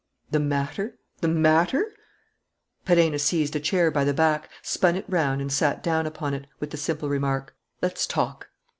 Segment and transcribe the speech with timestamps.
[0.31, 0.97] "The matter?
[1.19, 1.93] The matter?"
[2.87, 6.47] Perenna seized a chair by the back, spun it round and sat down upon it,
[6.59, 8.49] with the simple remark: "Let's talk!"